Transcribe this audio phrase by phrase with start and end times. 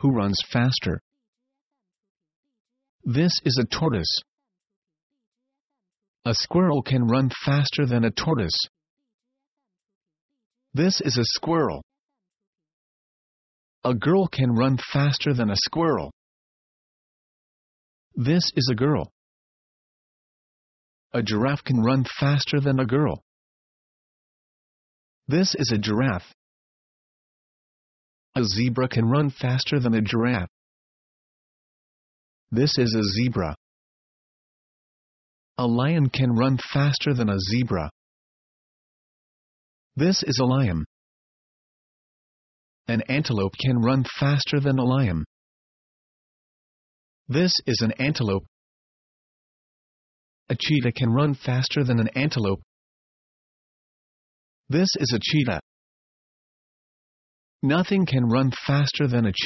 [0.00, 1.00] Who runs faster?
[3.04, 4.22] This is a tortoise.
[6.24, 8.58] A squirrel can run faster than a tortoise.
[10.74, 11.82] This is a squirrel.
[13.84, 16.12] A girl can run faster than a squirrel.
[18.14, 19.10] This is a girl.
[21.12, 23.22] A giraffe can run faster than a girl.
[25.26, 26.32] This is a giraffe.
[28.34, 30.48] A zebra can run faster than a giraffe.
[32.50, 33.54] This is a zebra.
[35.58, 37.90] A lion can run faster than a zebra.
[39.96, 40.84] This is a lion.
[42.86, 45.24] An antelope can run faster than a lion.
[47.28, 48.44] This is an antelope.
[50.48, 52.62] A cheetah can run faster than an antelope.
[54.70, 55.60] This is a cheetah.
[57.64, 59.38] Nothing can run faster than a cheetah.